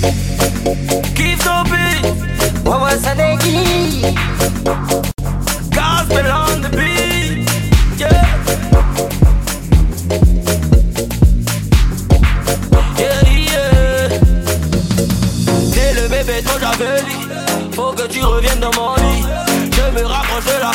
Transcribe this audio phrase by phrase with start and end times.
[0.00, 1.60] Keep the.
[2.64, 4.16] What was I thinking?
[5.70, 6.24] Gospel.
[15.72, 17.02] T'es le bébé dont j'avais.
[17.72, 19.24] Faut que tu reviennes dans mon lit.
[19.70, 20.70] Je me rapproche de la.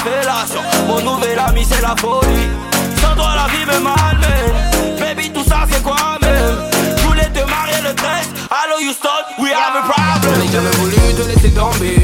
[0.88, 2.50] Mon nouvel ami, c'est la folie.
[3.02, 5.00] Sans toi, la vie me malmène.
[5.00, 6.20] Baby, tout ça, c'est quoi
[10.56, 12.02] jamais voulu te laisser tomber.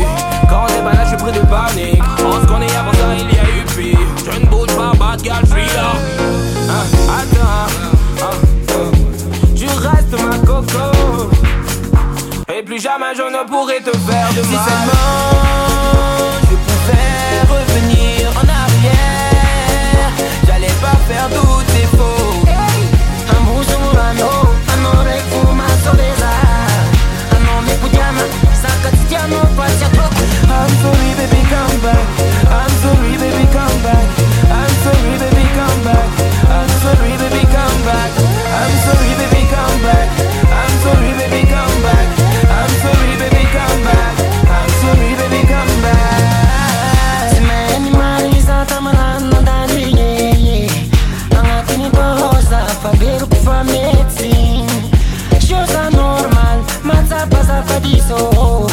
[0.50, 2.04] Quand on est là, je suis pris de panique.
[2.26, 4.00] On se connaît avant ça, il y a eu pire.
[4.26, 5.94] Je ne bouge pas, bad girl, je suis là.
[6.70, 6.86] Hein,
[7.20, 7.48] attends,
[8.22, 8.32] hein,
[8.74, 8.92] hein.
[9.56, 11.30] tu restes ma coco.
[12.54, 14.44] Et plus jamais je ne pourrai te faire de mal.
[14.44, 16.21] Si seulement
[57.72, 58.68] paradiso.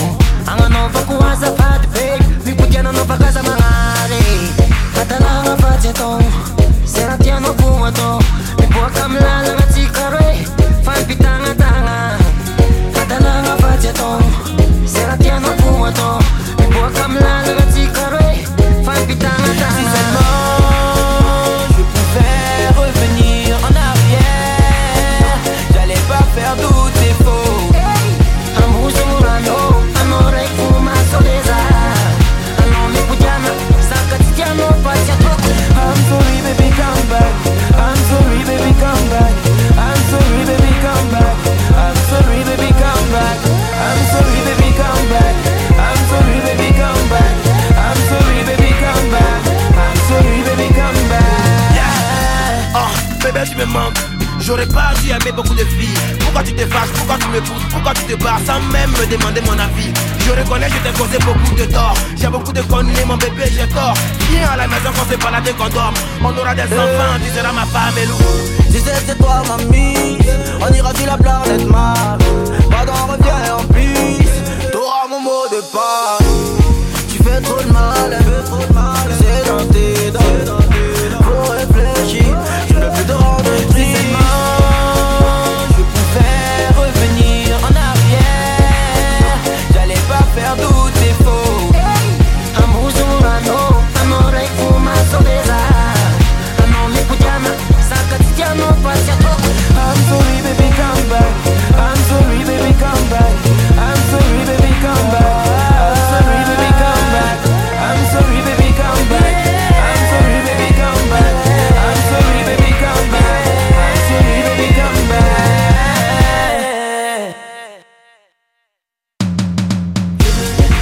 [0.47, 4.23] Agnanaovako azafady be mipodiananaovakaza magnary
[4.95, 6.58] fatanagna fatsy atao.
[53.45, 53.95] tu me manques.
[54.41, 55.99] J'aurais pas dû aimer beaucoup de filles.
[56.21, 57.65] Pourquoi tu te t'effaces Pourquoi tu me pousses?
[57.71, 58.39] Pourquoi tu te bats?
[58.47, 59.93] Sans même me demander mon avis
[60.25, 61.95] Je reconnais, je t'ai causé beaucoup de tort.
[62.17, 63.95] J'ai beaucoup de conneries, mon bébé, j'ai tort.
[64.31, 65.95] Viens à la maison qu'on se balade qu'on dorme.
[66.23, 66.65] On aura des euh.
[66.65, 68.59] enfants, tu seras ma femme et loup.
[68.71, 70.19] Si c'était toi, mamie,
[70.61, 72.19] on ira sur la planète mal.
[72.71, 72.85] Pas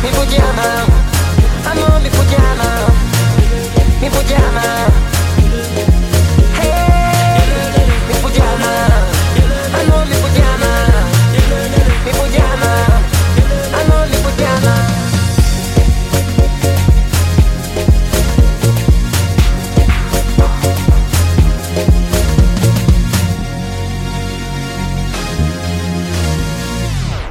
[0.06, 0.86] mi pujama,
[1.70, 2.68] amo mi pujama,
[4.00, 4.95] mi pujama.